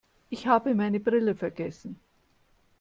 [0.31, 1.99] Ich habe meine Brille vergessen.